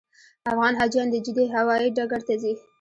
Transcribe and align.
افغان 0.51 0.73
حاجیان 0.79 1.07
د 1.11 1.15
جدې 1.25 1.45
هوایي 1.55 1.89
ډګر 1.97 2.21
ته 2.27 2.33
ځي. 2.41 2.53